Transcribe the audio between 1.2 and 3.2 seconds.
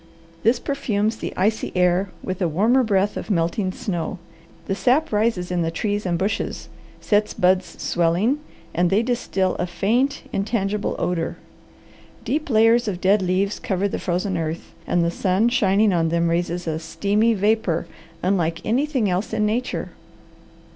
icy air with a warmer breath